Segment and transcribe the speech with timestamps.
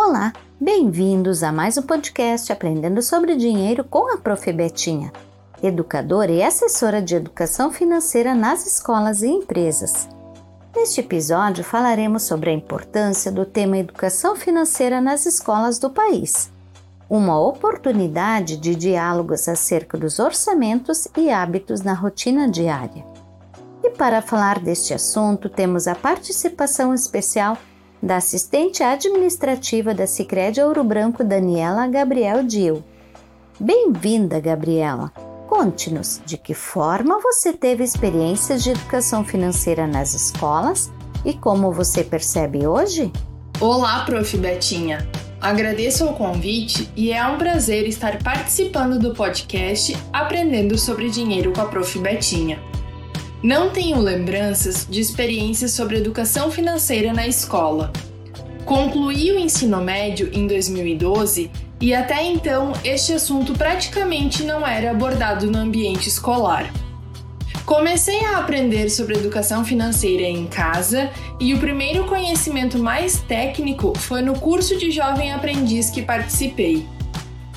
[0.00, 4.52] Olá, bem-vindos a mais um podcast Aprendendo sobre Dinheiro com a Prof.
[4.52, 5.12] Betinha,
[5.60, 10.08] educadora e assessora de educação financeira nas escolas e empresas.
[10.74, 16.48] Neste episódio falaremos sobre a importância do tema educação financeira nas escolas do país,
[17.10, 23.04] uma oportunidade de diálogos acerca dos orçamentos e hábitos na rotina diária.
[23.82, 27.58] E para falar deste assunto, temos a participação especial
[28.02, 32.82] da assistente administrativa da Sicredi Ouro Branco, Daniela Gabriel Dil.
[33.58, 35.12] Bem-vinda, Gabriela!
[35.48, 40.90] Conte-nos de que forma você teve experiências de educação financeira nas escolas
[41.24, 43.10] e como você percebe hoje?
[43.60, 44.36] Olá, Prof.
[44.36, 45.08] Betinha!
[45.40, 51.60] Agradeço o convite e é um prazer estar participando do podcast Aprendendo sobre Dinheiro com
[51.60, 51.98] a Prof.
[51.98, 52.67] Betinha.
[53.42, 57.92] Não tenho lembranças de experiências sobre educação financeira na escola.
[58.64, 61.48] Concluí o ensino médio em 2012
[61.80, 66.68] e até então este assunto praticamente não era abordado no ambiente escolar.
[67.64, 71.08] Comecei a aprender sobre educação financeira em casa
[71.38, 76.84] e o primeiro conhecimento mais técnico foi no curso de jovem aprendiz que participei.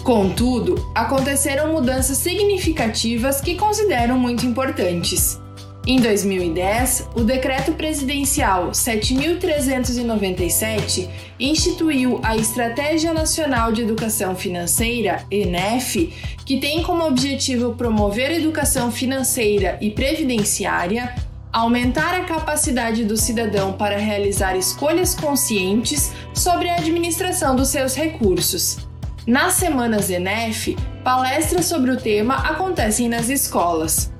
[0.03, 5.40] Contudo, aconteceram mudanças significativas que considero muito importantes.
[5.85, 16.13] Em 2010, o Decreto Presidencial 7397 instituiu a Estratégia Nacional de Educação Financeira, ENEF,
[16.45, 21.15] que tem como objetivo promover a educação financeira e previdenciária,
[21.51, 28.77] aumentar a capacidade do cidadão para realizar escolhas conscientes sobre a administração dos seus recursos.
[29.25, 34.11] Nas semanas ENEF, palestras sobre o tema acontecem nas escolas.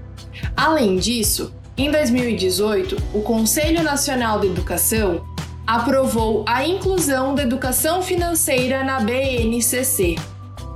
[0.56, 5.26] Além disso, em 2018, o Conselho Nacional de Educação
[5.66, 10.16] aprovou a inclusão da educação financeira na BNCC,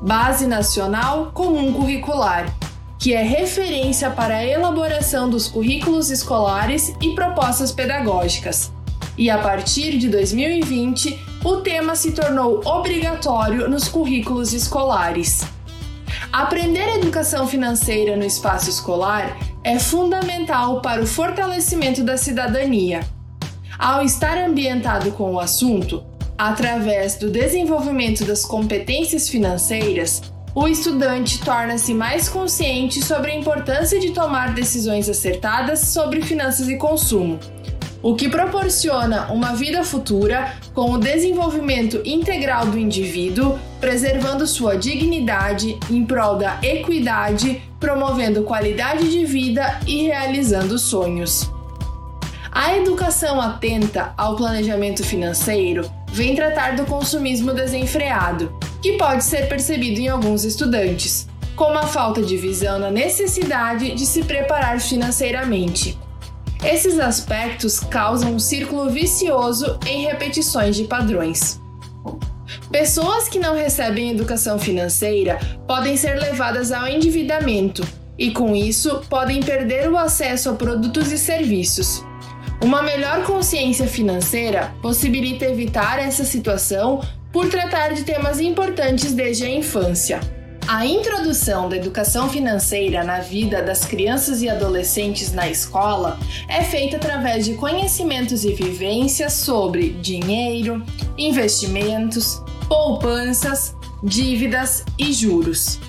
[0.02, 2.53] Base Nacional Comum Curricular,
[2.97, 8.71] que é referência para a elaboração dos currículos escolares e propostas pedagógicas.
[9.17, 15.43] E a partir de 2020, o tema se tornou obrigatório nos currículos escolares.
[16.32, 23.02] Aprender educação financeira no espaço escolar é fundamental para o fortalecimento da cidadania.
[23.80, 26.05] Ao estar ambientado com o assunto,
[26.37, 30.21] através do desenvolvimento das competências financeiras,
[30.53, 36.77] o estudante torna-se mais consciente sobre a importância de tomar decisões acertadas sobre finanças e
[36.77, 37.39] consumo,
[38.02, 45.80] o que proporciona uma vida futura com o desenvolvimento integral do indivíduo, preservando sua dignidade
[45.89, 51.50] em prol da equidade, promovendo qualidade de vida e realizando sonhos.
[52.52, 60.00] A educação atenta ao planejamento financeiro vem tratar do consumismo desenfreado, que pode ser percebido
[60.00, 65.98] em alguns estudantes, como a falta de visão na necessidade de se preparar financeiramente
[66.65, 71.61] esses aspectos causam um círculo vicioso em repetições de padrões.
[72.71, 77.87] Pessoas que não recebem educação financeira podem ser levadas ao endividamento
[78.17, 82.03] e, com isso, podem perder o acesso a produtos e serviços.
[82.61, 87.02] Uma melhor consciência financeira possibilita evitar essa situação
[87.32, 90.20] por tratar de temas importantes desde a infância.
[90.67, 96.17] A introdução da educação financeira na vida das crianças e adolescentes na escola
[96.48, 100.83] é feita através de conhecimentos e vivências sobre dinheiro,
[101.20, 105.80] investimentos, poupanças, dívidas e juros.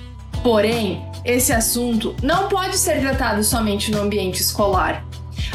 [0.42, 5.06] Porém, esse assunto não pode ser tratado somente no ambiente escolar.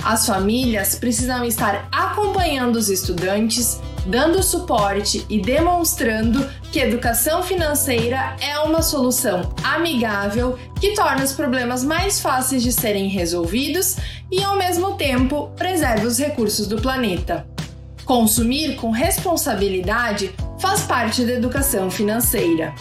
[0.03, 8.59] As famílias precisam estar acompanhando os estudantes, dando suporte e demonstrando que educação financeira é
[8.59, 13.97] uma solução amigável que torna os problemas mais fáceis de serem resolvidos
[14.31, 17.45] e, ao mesmo tempo, preserva os recursos do planeta.
[18.05, 22.73] Consumir com responsabilidade faz parte da educação financeira.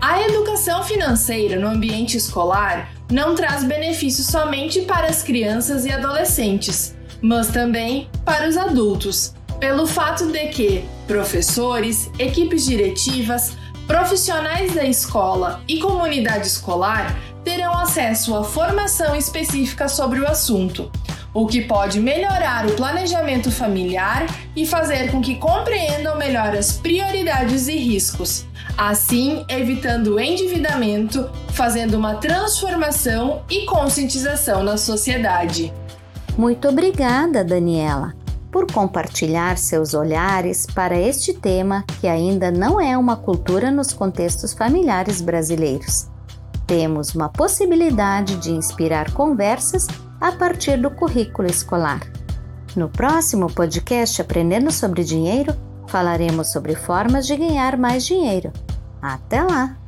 [0.00, 6.94] A educação financeira no ambiente escolar não traz benefícios somente para as crianças e adolescentes,
[7.20, 13.56] mas também para os adultos, pelo fato de que professores, equipes diretivas,
[13.86, 20.90] profissionais da escola e comunidade escolar terão acesso à formação específica sobre o assunto,
[21.32, 24.26] o que pode melhorar o planejamento familiar
[24.56, 28.44] e fazer com que compreendam melhor as prioridades e riscos,
[28.76, 35.72] assim evitando o endividamento, fazendo uma transformação e conscientização na sociedade.
[36.36, 38.21] Muito obrigada, Daniela.
[38.52, 44.52] Por compartilhar seus olhares para este tema que ainda não é uma cultura nos contextos
[44.52, 46.06] familiares brasileiros.
[46.66, 49.88] Temos uma possibilidade de inspirar conversas
[50.20, 52.00] a partir do currículo escolar.
[52.76, 55.54] No próximo podcast Aprendendo sobre Dinheiro,
[55.88, 58.52] falaremos sobre formas de ganhar mais dinheiro.
[59.00, 59.81] Até lá!